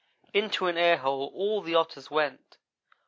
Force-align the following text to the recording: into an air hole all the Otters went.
into 0.33 0.65
an 0.65 0.79
air 0.79 0.97
hole 0.97 1.31
all 1.35 1.61
the 1.61 1.75
Otters 1.75 2.09
went. 2.09 2.57